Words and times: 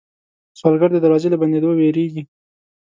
سوالګر 0.59 0.89
د 0.93 0.97
دروازې 1.05 1.27
له 1.31 1.37
بندېدو 1.41 1.69
وېرېږي 1.79 2.21